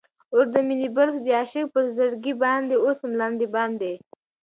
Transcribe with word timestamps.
اور 0.33 0.45
د 0.53 0.55
مینی 0.67 0.89
بل 0.95 1.09
سو 1.15 1.21
د 1.25 1.27
عاشق 1.37 1.65
پر 1.73 1.83
زړګي 1.97 2.33
باندي، 2.41 2.75
اوسوم 2.79 3.11
لاندی 3.19 3.47
باندي 3.55 3.93